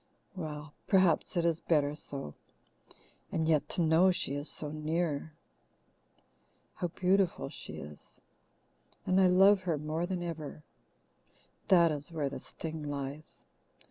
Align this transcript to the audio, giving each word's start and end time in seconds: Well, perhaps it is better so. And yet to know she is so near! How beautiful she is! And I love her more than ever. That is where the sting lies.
Well, 0.35 0.73
perhaps 0.87 1.37
it 1.37 1.45
is 1.45 1.59
better 1.59 1.93
so. 1.93 2.33
And 3.31 3.47
yet 3.47 3.69
to 3.69 3.83
know 3.83 4.09
she 4.09 4.33
is 4.33 4.49
so 4.49 4.71
near! 4.71 5.33
How 6.73 6.87
beautiful 6.87 7.49
she 7.49 7.73
is! 7.73 8.19
And 9.05 9.21
I 9.21 9.27
love 9.27 9.61
her 9.61 9.77
more 9.77 10.07
than 10.07 10.23
ever. 10.23 10.63
That 11.67 11.91
is 11.91 12.11
where 12.11 12.29
the 12.29 12.39
sting 12.39 12.81
lies. 12.89 13.45